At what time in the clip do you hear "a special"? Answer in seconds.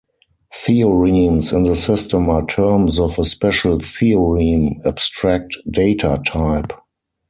3.19-3.77